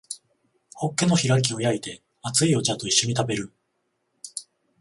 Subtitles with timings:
[0.73, 3.53] ホッケの開きを焼いて熱いお茶と一緒に食べる